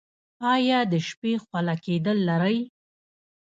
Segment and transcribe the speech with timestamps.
[0.53, 2.57] ایا د شپې خوله کیدل لرئ؟